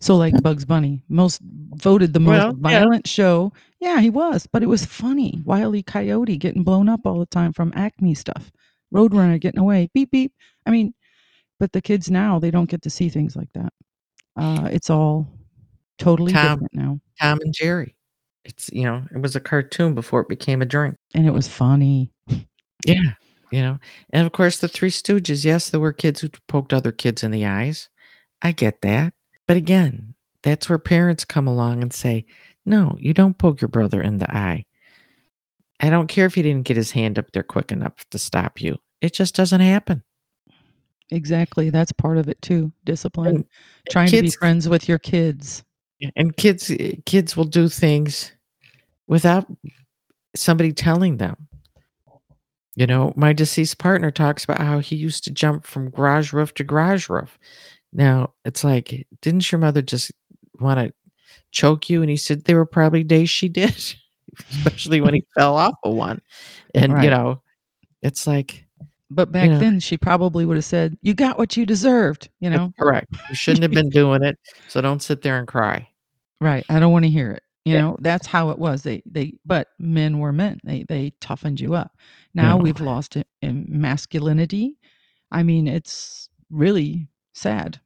[0.00, 1.40] So, like Bugs Bunny, most
[1.74, 2.80] voted the most Well, yeah.
[2.80, 3.52] violent show.
[3.80, 5.40] Yeah, he was, but it was funny.
[5.44, 8.50] Wiley Coyote getting blown up all the time from Acme stuff.
[8.94, 9.88] Roadrunner getting away.
[9.94, 10.32] Beep beep.
[10.66, 10.92] I mean,
[11.58, 13.72] but the kids now they don't get to see things like that.
[14.36, 15.28] Uh, it's all
[15.98, 16.58] totally Tom.
[16.60, 17.94] different now, Tom and Jerry.
[18.44, 20.96] It's you know it was a cartoon before it became a drink.
[21.14, 22.10] and it was funny.
[22.86, 23.12] Yeah.
[23.52, 23.78] You know,
[24.10, 25.44] and of course, the Three Stooges.
[25.44, 27.88] Yes, there were kids who poked other kids in the eyes.
[28.42, 29.12] I get that.
[29.50, 32.24] But again, that's where parents come along and say,
[32.64, 34.64] no, you don't poke your brother in the eye.
[35.80, 38.62] I don't care if he didn't get his hand up there quick enough to stop
[38.62, 38.78] you.
[39.00, 40.04] It just doesn't happen.
[41.10, 42.70] Exactly, that's part of it too.
[42.84, 43.44] Discipline, And
[43.90, 45.64] trying to be friends with your kids.
[46.14, 48.30] And kids eh, kids will do things
[49.08, 49.48] without
[50.36, 51.48] somebody telling them.
[52.76, 56.54] You know, my deceased partner talks about how he used to jump from garage roof
[56.54, 57.36] to garage roof.
[57.92, 60.12] Now, it's like, didn't your mother just
[60.60, 60.92] want to
[61.50, 62.02] choke you?
[62.02, 63.74] And he said there were probably days she did,
[64.50, 66.20] especially when he fell off of one.
[66.74, 67.04] And, Right.
[67.04, 67.42] you know,
[68.02, 68.64] it's like,
[69.10, 69.58] But back know.
[69.58, 73.08] then, she probably would have said, "You got what you deserved." You know, correct.
[73.28, 74.38] You shouldn't have been doing it.
[74.68, 75.88] So don't sit there and cry.
[76.40, 76.64] right?
[76.70, 77.42] I don't want to hear it.
[77.66, 77.80] You Yeah.
[77.82, 78.82] know, that's how it was.
[78.82, 80.60] They, they, but men were men.
[80.64, 81.94] They, they toughened you up.
[82.34, 82.62] Now Yeah.
[82.62, 84.78] we've lost it in masculinity.
[85.30, 87.80] I mean, it's really sad.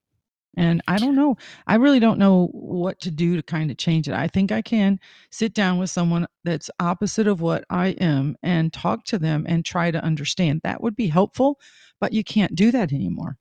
[0.57, 1.37] And I don't know.
[1.67, 4.15] I really don't know what to do to kind of change it.
[4.15, 8.73] I think I can sit down with someone that's opposite of what I am and
[8.73, 10.61] talk to them and try to understand.
[10.65, 11.61] That would be helpful,
[12.01, 13.37] but you can't do that anymore.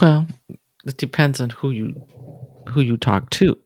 [0.00, 0.26] Well,
[0.86, 1.94] it depends on who you
[2.68, 3.56] who you talk to.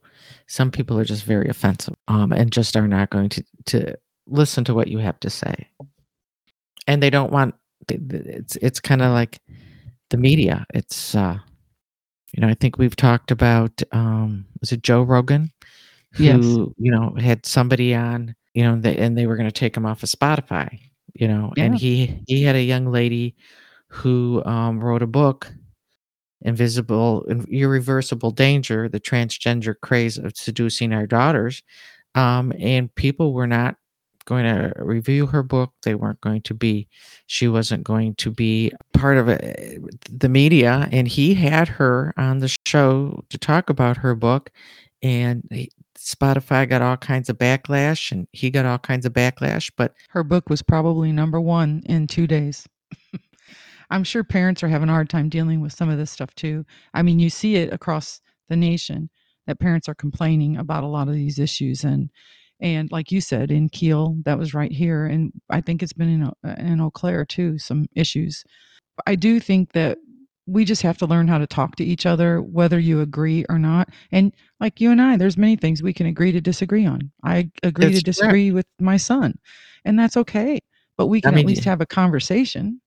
[0.48, 3.96] some people are just very offensive um, and just are not going to to
[4.28, 5.68] listen to what you have to say
[6.86, 7.54] and they don't want
[7.88, 9.40] it's it's kind of like
[10.10, 11.38] the media it's uh
[12.32, 15.50] you know i think we've talked about um was it joe rogan
[16.12, 16.42] who Yes.
[16.78, 20.02] you know had somebody on you know and they were going to take him off
[20.02, 20.78] of spotify
[21.14, 23.34] you know and he he had a young lady
[23.88, 25.52] who um wrote a book
[26.42, 31.62] invisible and irreversible danger the transgender craze of seducing our daughters
[32.14, 33.76] um and people were not
[34.26, 36.86] going to review her book they weren't going to be
[37.26, 42.38] she wasn't going to be part of it, the media and he had her on
[42.38, 44.50] the show to talk about her book
[45.02, 45.42] and
[45.96, 50.24] spotify got all kinds of backlash and he got all kinds of backlash but Her
[50.24, 52.66] book was probably number one in two days.
[53.90, 56.64] I'm sure parents are having a hard time dealing with some of this stuff too.
[56.94, 59.10] I mean, you see it across the nation
[59.46, 62.10] that parents are complaining about a lot of these issues and
[62.60, 66.08] and like you said in Kiel, that was right here, and I think it's been
[66.08, 67.58] in O- in Eau Claire too.
[67.58, 68.44] Some issues.
[69.06, 69.98] I do think that
[70.46, 73.58] we just have to learn how to talk to each other, whether you agree or
[73.58, 73.88] not.
[74.12, 77.10] And like you and I, there's many things we can agree to disagree on.
[77.24, 78.06] I agree That's to correct.
[78.06, 79.34] disagree with my son,
[79.84, 80.60] and that's okay.
[80.96, 82.80] But we can mean, at least have a conversation.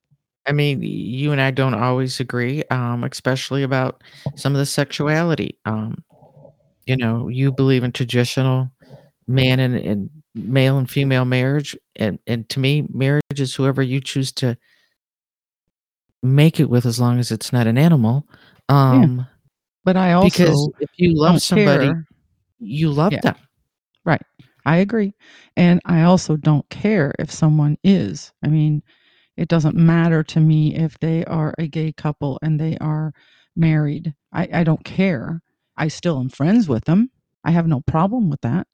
[0.48, 4.04] I mean, you and I don't always agree, um, especially about
[4.36, 5.60] some of the sexuality.
[5.66, 6.04] Um,
[6.86, 8.72] you know, you believe in traditional
[9.30, 14.02] man and, and male and female marriage, and and to me, marriage is whoever you
[14.02, 14.58] choose to
[16.22, 18.28] make it with, as long as it's not an animal.
[18.68, 19.26] Um,
[19.86, 22.06] But I because also if you love somebody, care.
[22.60, 23.22] you love Yeah.
[23.22, 23.36] them.
[24.04, 24.22] Right.
[24.66, 25.14] I agree.
[25.56, 28.32] And I also don't care if someone is.
[28.44, 28.84] I mean,
[29.38, 33.14] it doesn't matter to me if they are a gay couple and they are
[33.56, 34.14] married.
[34.34, 35.42] I, I don't care.
[35.78, 37.10] I still am friends with them.
[37.46, 38.68] I have no problem with that.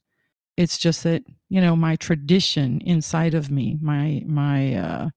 [0.57, 5.09] It's just that, you know, my tradition inside of me, my my uh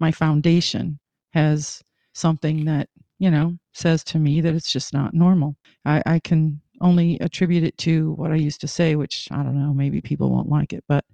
[0.00, 0.98] my foundation
[1.32, 5.56] has something that, you know, says to me that it's just not normal.
[5.84, 9.58] I, I can only attribute it to what I used to say, which I don't
[9.58, 11.04] know, maybe people won't like it, but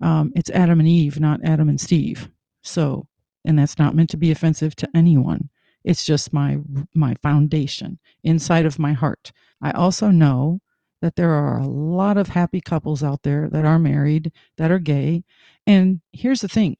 [0.00, 2.28] um, it's Adam and Eve, not Adam and Steve.
[2.62, 3.06] So,
[3.44, 5.48] and that's not meant to be offensive to anyone.
[5.84, 6.58] It's just my
[6.94, 9.32] my foundation inside of my heart.
[9.62, 10.60] I also know
[11.02, 14.78] that there are a lot of happy couples out there that are married, that are
[14.78, 15.24] gay.
[15.66, 16.76] And here's the thing.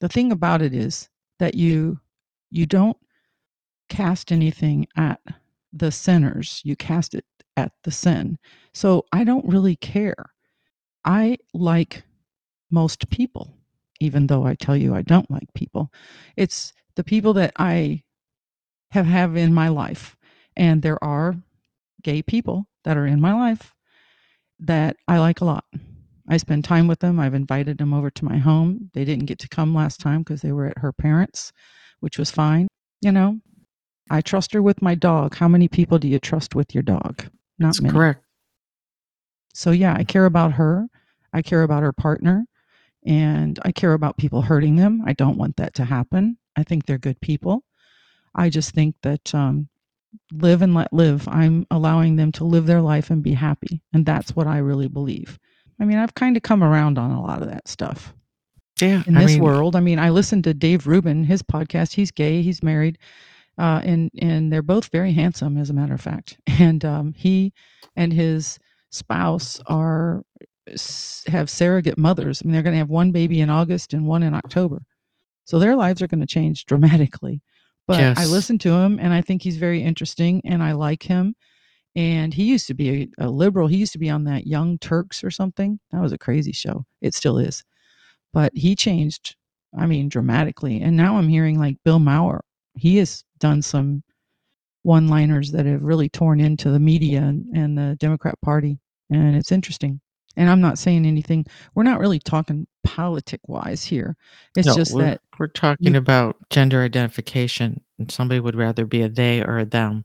[0.00, 2.00] The thing about it is that you
[2.50, 2.96] you don't
[3.88, 5.20] cast anything at
[5.72, 6.60] the sinners.
[6.64, 7.24] You cast it
[7.56, 8.38] at the sin.
[8.74, 10.32] So I don't really care.
[11.04, 12.02] I like
[12.70, 13.54] most people,
[14.00, 15.92] even though I tell you I don't like people.
[16.36, 18.02] It's the people that I
[18.90, 20.16] have have in my life.
[20.56, 21.36] And there are
[22.02, 23.74] gay people that are in my life
[24.60, 25.64] that I like a lot.
[26.28, 27.18] I spend time with them.
[27.18, 28.90] I've invited them over to my home.
[28.94, 31.52] They didn't get to come last time because they were at her parents,
[32.00, 32.68] which was fine.
[33.00, 33.40] You know,
[34.10, 35.34] I trust her with my dog.
[35.34, 37.24] How many people do you trust with your dog?
[37.58, 37.92] Not That's many.
[37.92, 38.24] correct.
[39.54, 40.86] So yeah, I care about her.
[41.32, 42.46] I care about her partner
[43.04, 45.02] and I care about people hurting them.
[45.04, 46.38] I don't want that to happen.
[46.56, 47.64] I think they're good people.
[48.34, 49.68] I just think that um,
[50.32, 51.28] live and let live.
[51.28, 53.82] I'm allowing them to live their life and be happy.
[53.92, 55.38] And that's what I really believe.
[55.80, 58.14] I mean, I've kind of come around on a lot of that stuff
[58.80, 59.76] Yeah, in I this mean, world.
[59.76, 61.94] I mean, I listened to Dave Rubin, his podcast.
[61.94, 62.98] He's gay, he's married,
[63.58, 66.38] uh, and and they're both very handsome, as a matter of fact.
[66.60, 67.52] And um, he
[67.96, 68.58] and his
[68.90, 70.22] spouse are
[71.26, 72.42] have surrogate mothers.
[72.42, 74.82] I mean, they're going to have one baby in August and one in October,
[75.44, 77.42] so their lives are going to change dramatically.
[77.86, 78.30] But I Yes.
[78.30, 81.34] listen to him, and I think he's very interesting, and I like him.
[81.96, 83.68] And he used to be a, a liberal.
[83.68, 85.78] He used to be on that Young Turks or something.
[85.92, 86.86] That was a crazy show.
[87.02, 87.62] It still is
[88.32, 89.36] but he changed
[89.78, 92.42] i mean dramatically and now i'm hearing like bill Maher.
[92.74, 94.02] he has done some
[94.82, 98.78] one liners that have really torn into the media and, and the democrat party
[99.10, 100.00] and it's interesting
[100.36, 104.16] and i'm not saying anything we're not really talking politic wise here.
[104.56, 108.86] It's no, just we're, that we're talking you- about gender identification, and somebody would rather
[108.86, 110.04] be a they or a them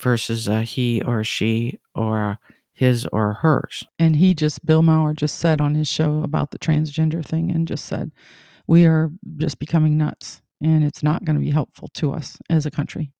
[0.00, 2.38] versus a he or a she or a
[2.72, 3.84] his or hers.
[3.98, 7.66] and he just bill Maher just said on his show about the transgender thing and
[7.66, 8.12] just said
[8.68, 12.66] we are just becoming nuts and it's not going to be helpful to us as
[12.66, 13.10] a country.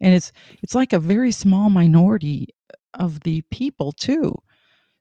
[0.00, 0.32] And it's
[0.62, 2.48] it's like a very small minority
[2.94, 4.34] of the people too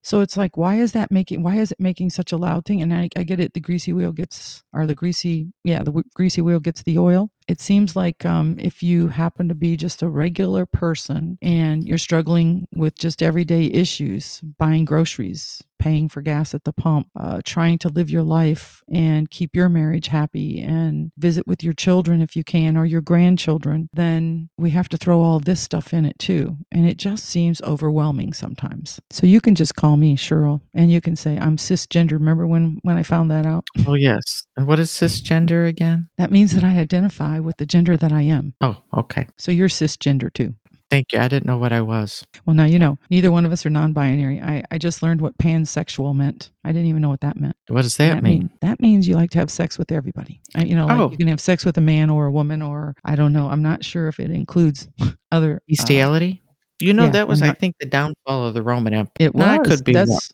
[0.10, 2.82] so it's like why is that making why is it making such a loud thing?
[2.82, 6.10] And i, I get it the greasy wheel gets or the greasy yeah the w-
[6.16, 10.04] greasy wheel gets the oil It seems like um, if you happen to be just
[10.04, 16.54] a regular person and you're struggling with just everyday issues, buying groceries, paying for gas
[16.54, 21.12] at the pump, uh, trying to live your life and keep your marriage happy and
[21.18, 25.20] visit with your children if you can or your grandchildren, then we have to throw
[25.20, 26.56] all this stuff in it too.
[26.72, 29.00] And it just seems overwhelming sometimes.
[29.10, 32.12] So you can just call me Cheryl and you can say, I'm cisgender.
[32.12, 33.66] Remember when, when I found that out?
[33.88, 34.44] Oh, yes.
[34.58, 36.10] And what is cisgender again?
[36.18, 38.54] That means that I identify with the gender that I am.
[38.62, 39.28] Oh, okay.
[39.38, 40.54] So you're cisgender too.
[40.90, 41.20] Thank you.
[41.20, 42.26] I didn't know what I was.
[42.48, 42.98] Well, now you know.
[43.12, 44.42] Neither one of us are non-binary.
[44.42, 46.50] I, I just learned what pansexual meant.
[46.64, 47.56] I didn't even know what that meant.
[47.68, 48.40] What does that, that mean?
[48.40, 48.50] mean?
[48.62, 50.42] That means you like to have sex with everybody.
[50.58, 51.12] Uh, You know, like Oh.
[51.12, 53.50] you can have sex with a man or a woman, or I don't know.
[53.50, 54.88] I'm not sure if it includes
[55.32, 55.58] other.
[55.58, 56.42] uh, Bestiality?
[56.82, 59.12] you know, yeah, that was, I'm I think, the downfall of the Roman Empire.
[59.20, 59.46] it was.
[59.46, 60.32] I could be That's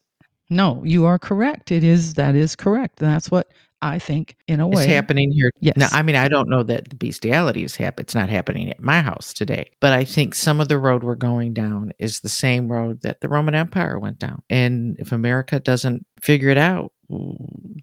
[0.49, 0.81] no.
[0.85, 1.71] You are correct.
[1.73, 2.13] It is.
[2.13, 3.01] That is correct.
[3.01, 3.47] And that's what
[3.81, 4.35] I think.
[4.47, 4.83] In a way.
[4.83, 5.51] It's happening here.
[5.59, 5.77] Yes.
[5.77, 8.03] Now, I mean, I don't know that the bestiality is happening.
[8.03, 9.69] It's not happening at my house today.
[9.79, 13.21] But I think some of the road we're going down is the same road that
[13.21, 14.41] the Roman Empire went down.
[14.49, 16.91] And if America doesn't figure it out,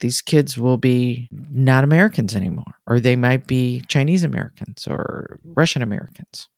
[0.00, 5.82] these kids will be not Americans anymore, or they might be Chinese Americans or Russian
[5.82, 6.48] Americans.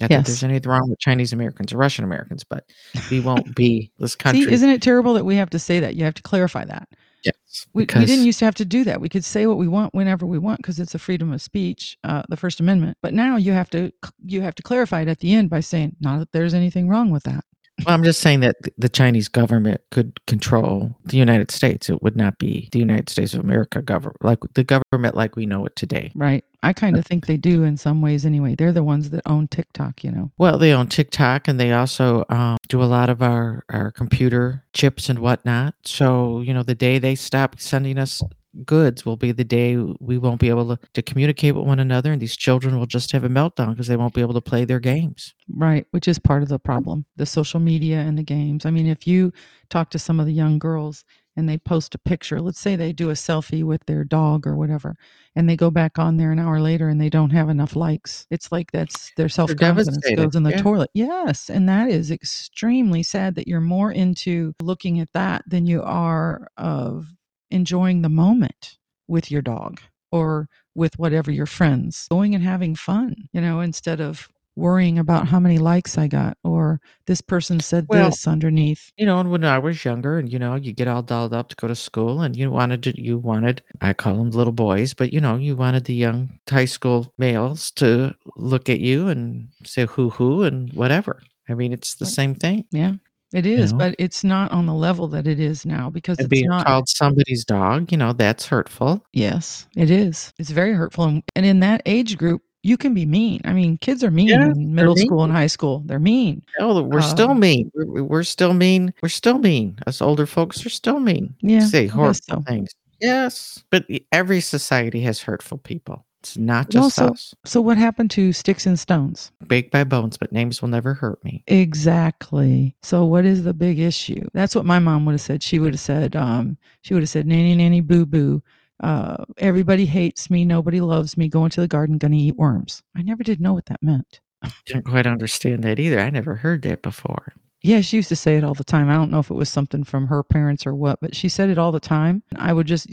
[0.00, 0.26] Not that Yes.
[0.26, 2.64] there's anything wrong with Chinese Americans or Russian Americans, but
[3.10, 4.44] we won't be this country.
[4.44, 5.94] See, isn't it terrible that we have to say that?
[5.94, 6.88] You have to clarify that.
[7.24, 9.00] Yes, We, we didn't used to have to do that.
[9.00, 11.96] We could say what we want whenever we want because it's a freedom of speech,
[12.04, 12.98] uh, the First Amendment.
[13.02, 13.92] But now you have to
[14.24, 17.10] you have to clarify it at the end by saying not that there's anything wrong
[17.10, 17.44] with that.
[17.78, 21.90] Well, I'm just saying that the Chinese government could control the United States.
[21.90, 25.44] It would not be the United States of America government, like the government like we
[25.44, 26.12] know it today.
[26.14, 26.44] Right.
[26.62, 28.54] I kind of think they do in some ways anyway.
[28.54, 30.30] They're the ones that own TikTok, you know.
[30.38, 34.64] Well, they own TikTok and they also um, do a lot of our, our computer
[34.72, 35.74] chips and whatnot.
[35.84, 38.22] So, you know, the day they stop sending us
[38.64, 42.12] goods will be the day we won't be able to, to communicate with one another
[42.12, 44.64] and these children will just have a meltdown because they won't be able to play
[44.64, 45.34] their games.
[45.48, 47.04] Right, which is part of the problem.
[47.16, 48.66] The social media and the games.
[48.66, 49.32] I mean, if you
[49.70, 51.04] talk to some of the young girls
[51.36, 54.56] and they post a picture, let's say they do a selfie with their dog or
[54.56, 54.94] whatever,
[55.34, 58.26] and they go back on there an hour later and they don't have enough likes.
[58.30, 60.62] It's like that's their self confidence goes in the yeah.
[60.62, 60.90] toilet.
[60.94, 65.82] Yes, and that is extremely sad that you're more into looking at that than you
[65.82, 67.06] are of
[67.54, 68.76] enjoying the moment
[69.08, 69.80] with your dog
[70.12, 75.26] or with whatever your friends going and having fun, you know, instead of worrying about
[75.28, 78.92] how many likes I got or this person said Well, this underneath.
[78.96, 81.48] you know, and when I was younger, and you know, you get all dolled up
[81.48, 84.94] to go to school, and you wanted to, you wanted, I call them little boys,
[84.94, 89.48] but you know, you wanted the young high school males to look at you and
[89.64, 91.22] say hoo hoo and whatever.
[91.48, 92.14] I mean, it's the Right.
[92.14, 92.64] same thing.
[92.70, 92.94] Yeah,
[93.34, 93.78] it is, know?
[93.78, 96.66] but it's not on the level that it is now because And it's being not.
[96.66, 99.04] called somebody's dog, you know, that's hurtful.
[99.12, 100.32] Yes, it is.
[100.38, 101.04] It's very hurtful.
[101.36, 103.42] And, in that age group, you can be mean.
[103.44, 105.06] I mean, kids are mean Yeah, in middle mean.
[105.06, 105.82] school and high school.
[105.84, 106.42] They're mean.
[106.60, 107.70] Oh, we're still Um, mean.
[107.74, 108.94] We're, we're still mean.
[109.02, 109.78] We're still mean.
[109.86, 111.34] Us older folks are still mean.
[111.42, 112.40] Yeah, Say horrible so.
[112.46, 112.70] things.
[113.00, 116.06] Yes, but every society has hurtful people.
[116.24, 117.34] It's not Well, just so- us.
[117.44, 119.30] So, what happened to sticks and stones?
[119.46, 121.44] Baked by bones, but names will never hurt me.
[121.48, 122.74] Exactly.
[122.82, 124.26] So what is the big issue?
[124.32, 125.42] That's what my mom would have said.
[125.42, 128.42] She would have said, um, she would have said, nanny, nanny, boo, boo.
[128.80, 130.46] Uh, everybody hates me.
[130.46, 131.28] Nobody loves me.
[131.28, 132.82] Going to the garden, gonna eat worms.
[132.96, 134.20] I never did know what that meant.
[134.42, 136.00] I didn't quite understand that either.
[136.00, 137.34] I never heard that before.
[137.64, 138.90] Yeah, she used to say it all the time.
[138.90, 141.48] I don't know if it was something from her parents or what, but she said
[141.48, 142.22] it all the time.
[142.36, 142.86] I would just,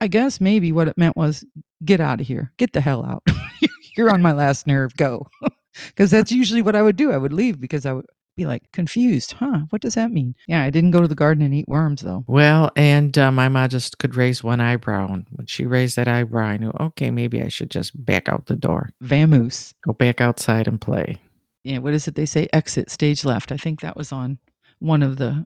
[0.00, 1.44] I guess maybe what it meant was,
[1.84, 3.22] get out of here, get the hell out.
[3.96, 4.96] You're on my last nerve.
[4.96, 5.26] Go,
[5.88, 7.12] because that's usually what I would do.
[7.12, 8.06] I would leave because I would
[8.38, 9.32] be like confused.
[9.32, 9.60] Huh?
[9.68, 10.34] What does that mean?
[10.48, 12.24] Yeah, I didn't go to the garden and eat worms though.
[12.26, 15.12] Well, and uh, my mom just could raise one eyebrow.
[15.12, 18.46] And when she raised that eyebrow, I knew, okay, maybe I should just back out
[18.46, 19.74] the door, Vamoose.
[19.84, 21.18] go back outside and play.
[21.66, 22.48] Yeah, what is it they say?
[22.52, 23.50] Exit stage left.
[23.50, 24.38] I think that was on
[24.78, 25.44] one of the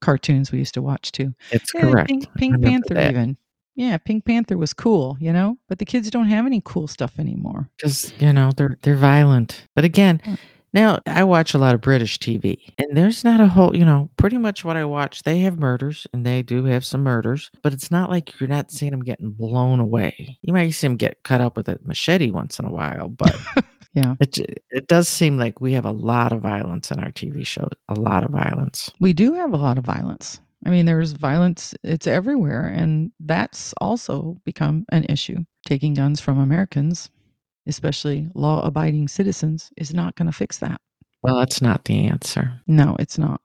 [0.00, 1.32] cartoons we used to watch too.
[1.50, 2.08] It's Yeah, correct.
[2.08, 3.10] Pink, Pink Panther that.
[3.10, 3.36] even.
[3.74, 7.18] Yeah, Pink Panther was cool, you know, but the kids don't have any cool stuff
[7.18, 7.70] anymore.
[7.78, 9.66] Just you know, they're they're violent.
[9.74, 10.36] But again, Mm.
[10.74, 14.10] now I watch a lot of British TV, and there's not a whole, you know,
[14.18, 15.22] pretty much what I watch.
[15.22, 18.70] They have murders, and they do have some murders, but it's not like you're not
[18.70, 20.36] seeing them getting blown away.
[20.42, 23.34] You might see them get cut up with a machete once in a while, but
[23.94, 24.14] Yeah.
[24.20, 27.70] it it does seem like we have a lot of violence in our TV shows.
[27.88, 28.90] A lot of violence.
[29.00, 30.40] We do have a lot of violence.
[30.64, 32.66] I mean, there's violence, it's everywhere.
[32.68, 35.38] And that's also become an issue.
[35.66, 37.10] Taking guns from Americans,
[37.66, 40.80] especially law abiding citizens, is not going to fix that.
[41.22, 42.52] Well, that's not the answer.
[42.66, 43.40] No, it's not.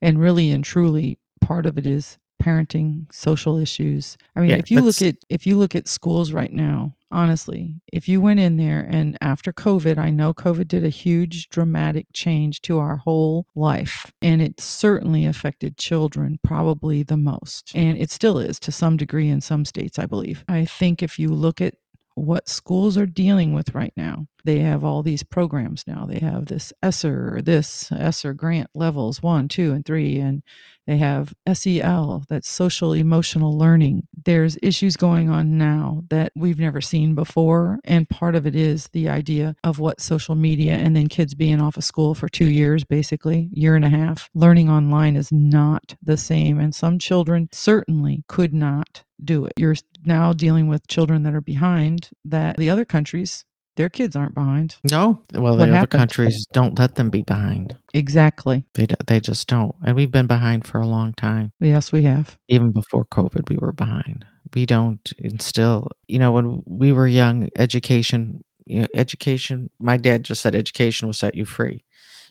[0.00, 4.16] And really and truly, part of it is parenting, social issues.
[4.36, 7.74] I mean, Yeah, if you look at if you look at schools right now, honestly,
[7.92, 12.06] if you went in there and after COVID, I know COVID did a huge dramatic
[12.12, 17.70] change to our whole life, and it certainly affected children probably the most.
[17.74, 20.44] And it still is to some degree in some states, I believe.
[20.48, 21.74] I think if you look at
[22.14, 24.26] what schools are dealing with right now.
[24.44, 26.04] They have all these programs now.
[26.06, 30.42] They have this ESSER, this ESSER grant levels one, two, and three, and
[30.86, 34.08] they have SEL, that's social emotional learning.
[34.24, 37.78] There's issues going on now that we've never seen before.
[37.84, 41.60] And part of it is the idea of what social media and then kids being
[41.60, 44.28] off of school for two years, basically, year and a half.
[44.34, 46.58] Learning online is not the same.
[46.58, 49.52] And some children certainly could not do it.
[49.56, 53.44] You're now dealing with children that are behind that the other countries
[53.76, 54.76] their kids aren't behind.
[54.90, 57.76] No, well, What the other countries don't let them be behind.
[57.94, 58.64] Exactly.
[58.74, 61.52] They they just don't, and we've been behind for a long time.
[61.60, 62.36] Yes, we have.
[62.48, 64.24] Even before COVID, we were behind.
[64.54, 69.70] We don't instill, you know, when we were young, education, you know, education.
[69.78, 71.84] My dad just said education will set you free.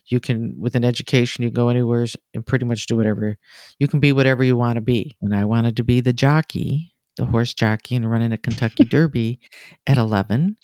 [0.05, 3.37] You can, with an education, you go anywhere and pretty much do whatever.
[3.79, 5.15] You can be whatever you want to be.
[5.21, 8.83] And I wanted to be the jockey, the horse jockey, and run in a Kentucky
[8.89, 9.39] Derby
[9.87, 10.57] at 11.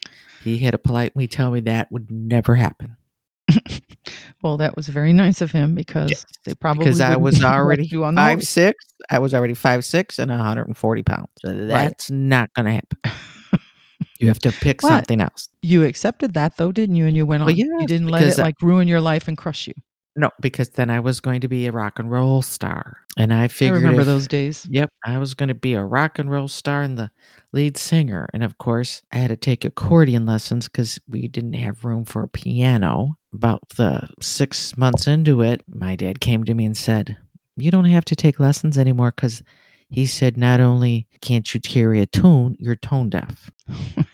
[0.44, 2.98] He had to politely tell me that would never happen.
[4.44, 7.88] Well, that was very nice of him because Yes, they probably because I was already
[7.88, 8.50] you on five horse.
[8.50, 8.86] six.
[9.10, 11.28] I was already five six and 140 pounds.
[11.40, 13.20] So that's not going to happen.
[14.20, 15.50] You have to pick But- something else.
[15.62, 17.06] You accepted that though, didn't you?
[17.06, 17.48] And you went on.
[17.48, 19.74] Well, you didn't let it like ruin your life and crush you.
[20.20, 23.48] No, because then I was going to be a rock and roll star, and I
[23.48, 24.66] figured I remember if- those days.
[24.68, 27.12] Yep, I was going to be a rock and roll star and the
[27.54, 31.86] lead singer, and of course, I had to take accordion lessons because we didn't have
[31.86, 33.16] room for a piano.
[33.32, 37.16] About the six months into it, my dad came to me and said,
[37.56, 39.44] "You don't have to take lessons anymore because."
[39.90, 43.52] He said, "Not only can't you carry a tune, you're tone deaf."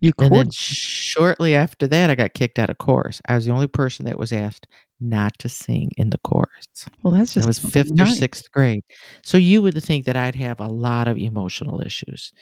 [0.00, 3.20] You And then shortly after that, I got kicked out of chorus.
[3.28, 4.66] I was the only person that was asked
[5.00, 6.66] not to sing in the chorus.
[7.02, 8.84] Well, that's That just was something fifth or sixth grade.
[9.22, 12.32] So you would think that I'd have a lot of emotional issues.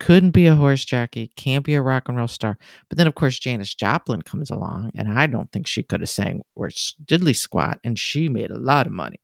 [0.00, 2.58] Couldn't be a horse jockey, can't be a rock and roll star.
[2.88, 6.10] But then, of course, Janis Joplin comes along, and I don't think she could have
[6.10, 9.20] sang or diddly squat, and she made a lot of money.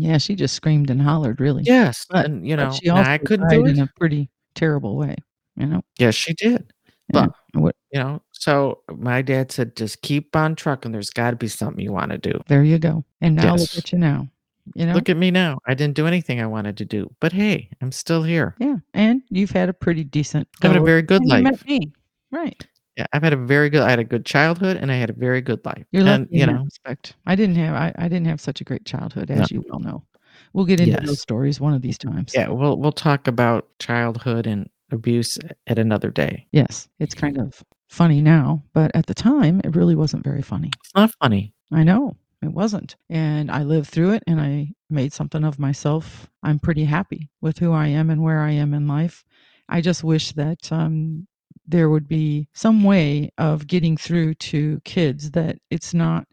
[0.00, 1.62] Yeah, she just screamed and hollered, really.
[1.64, 3.70] Yes, But- and you know, she also I couldn't do it.
[3.76, 5.16] in a pretty terrible way.
[5.56, 5.82] You know.
[5.98, 6.72] Yes, she did.
[7.12, 7.26] Yeah.
[7.52, 7.76] But What?
[7.92, 10.92] you know, so my dad said, just keep on trucking.
[10.92, 12.40] There's got to be something you want to do.
[12.48, 13.04] There you go.
[13.20, 13.60] And now Yes.
[13.74, 14.28] look at you now.
[14.74, 14.94] You know.
[14.94, 15.58] Look at me now.
[15.66, 18.54] I didn't do anything I wanted to do, but hey, I'm still here.
[18.60, 20.46] yeah, and you've had a pretty decent.
[20.62, 21.42] I've had a very good life.
[21.42, 21.92] met me.
[22.30, 22.64] Right.
[23.00, 23.80] Yeah, I've had a very good.
[23.80, 25.86] I had a good childhood, and I had a very good life.
[25.90, 27.14] You're and you know, respect.
[27.24, 29.36] I didn't have I, I didn't have such a great childhood, No.
[29.36, 30.04] as you well know.
[30.52, 31.06] We'll get into Yes.
[31.06, 32.32] those stories one of these times.
[32.34, 36.46] yeah, we'll we'll talk about childhood and abuse at another day.
[36.52, 40.70] Yes, it's kind of funny now, but at the time, it really wasn't very funny.
[40.84, 41.54] It's not funny.
[41.72, 42.96] I know it wasn't.
[43.08, 46.28] And I lived through it and I made something of myself.
[46.42, 49.24] I'm pretty happy with who I am and where I am in life.
[49.70, 51.26] I just wish that um,
[51.70, 56.26] there would be some way of getting through to kids that it's not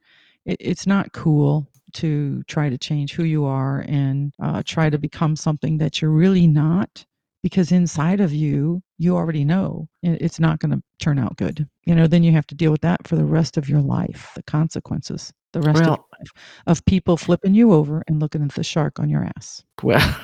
[0.45, 4.97] it, it's not cool to try to change who you are and uh, try to
[4.97, 7.05] become something that you're really not
[7.43, 11.67] because inside of you you already know it's not going to turn out good.
[11.85, 14.31] You know then you have to deal with that for the rest of your life
[14.35, 16.31] the consequences the rest of your life
[16.65, 19.63] of people flipping you over and looking at the shark on your ass.
[19.81, 20.19] Well,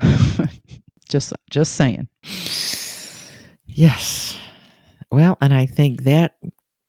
[1.08, 2.08] just just saying
[3.76, 4.36] yes.
[5.10, 6.36] Well, and I think that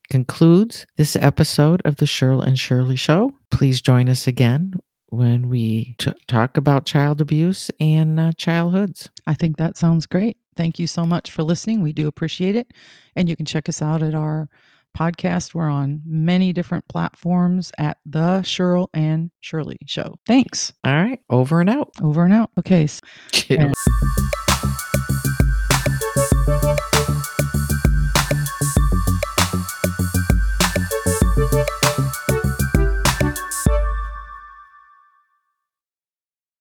[0.09, 3.33] concludes this episode of the Shirl and Shirley Show.
[3.51, 4.73] Please join us again
[5.09, 9.09] when we t- talk about child abuse and uh, childhoods.
[9.27, 10.37] I think that sounds great.
[10.55, 11.81] Thank you so much for listening.
[11.83, 12.71] We do appreciate it.
[13.15, 14.49] And you can check us out at our
[14.97, 15.53] podcast.
[15.53, 20.15] We're on many different platforms at the Shirl and Shirley Show.
[20.25, 20.73] Thanks.
[20.83, 21.91] All right, over and out.
[22.01, 22.49] Over and out.
[22.57, 22.85] Okay.
[22.85, 23.73] s- Cheers.